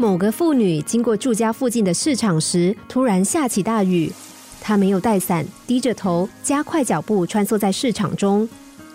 [0.00, 4.12] 某个妇女经过住家附近的市场时，突然下起大雨。
[4.60, 8.48] 她没有带伞，低着头，加快脚步穿梭在市场中。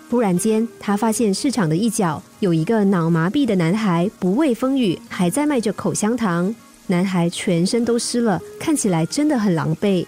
[0.08, 6.54] 突然间，她发现市场的一角有一个脑麻痹的男孩，不畏风雨，还在卖着口香糖。
[6.86, 10.06] 男孩全身都湿了，看起来真的很狼狈。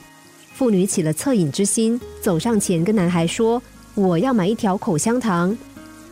[0.54, 3.62] 妇女起了恻隐之心，走上前跟男孩说
[3.94, 5.54] ：“我要买一条口香糖。”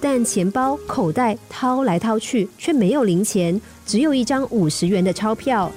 [0.00, 5.72] 但钱包、口袋掏来掏去，却没有零钱，只有一张五十元的钞票。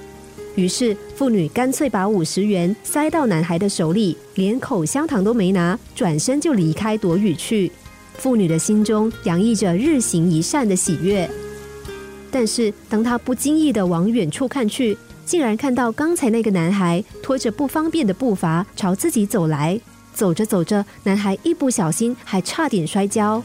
[0.55, 7.71] 于是妇女干脆把五十元塞到男孩的手里，连口香糖都没拿，转身就离开躲雨去。
[8.17, 11.29] 妇女的心中洋溢着日行一善的喜悦。
[12.31, 19.79] 但是当她不经意的往远处看去，竟然看到刚才那个男孩拖着不方便的步伐朝自己走来。
[20.13, 23.43] 走着走着，男孩一不小心还差点摔跤。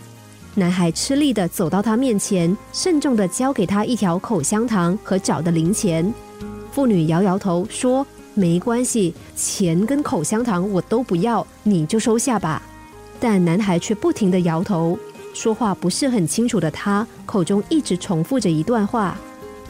[0.55, 6.13] 男孩吃力的走到他面前，慎重的交给他一条口香糖和找的零钱。
[6.71, 12.61] 妇女摇摇头说：“没关系，钱跟口香糖我都不要，你就收下吧。”
[13.19, 14.99] 但男孩却不停的摇头，
[15.33, 19.17] 说话不是很清楚的他口中一直重复着一段话。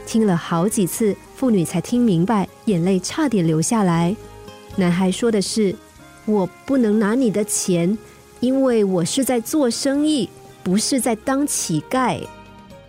[0.05, 4.17] 听了好几次，妇女才听明白，眼泪差点流下来。
[4.75, 5.73] 男孩说的是
[6.27, 7.97] ：“我不能拿你的钱，
[8.41, 10.29] 因为我是在做生意。”
[10.63, 12.21] 不是在当乞丐。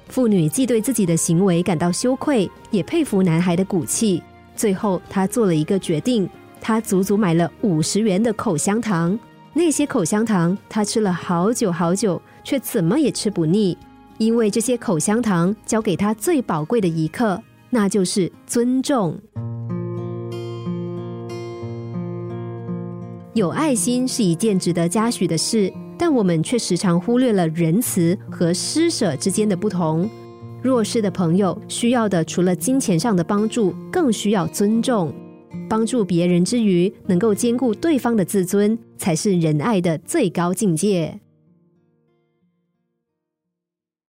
[0.10, 4.22] 妇女既对自己的行为感到羞愧，也佩服男孩的骨气。
[4.56, 6.30] 最后，她做了一个决定：
[6.62, 9.18] 她足足买了五十元的口香糖。
[9.54, 13.78] 那些口香糖，她吃了好久好久，却怎么也吃不腻。
[14.20, 19.18] 因为这些口香糖教给她最宝贵的一课，那就是尊重。
[23.34, 25.74] 有爱心是一件值得嘉许的事。
[26.06, 30.10] 但我们却时常忽略了仁慈和施舍之间的不同。
[30.62, 35.14] 弱势的朋友需要的，除了金钱上的帮助，更需要尊重。
[35.70, 41.18] 帮助别人之余，能够兼顾对方的自尊，才是仁爱的最高境界。